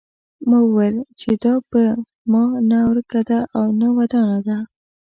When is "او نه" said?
3.57-3.87